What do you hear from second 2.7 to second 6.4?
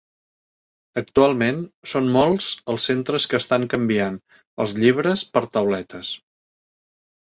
els centres que estan canviant els llibres per tauletes.